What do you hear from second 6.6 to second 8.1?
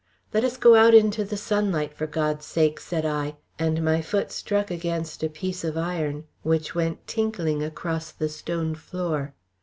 went tinkling across